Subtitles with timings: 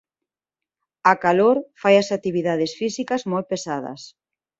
[1.11, 4.01] A calor fai as actividades físicas moi pesadas.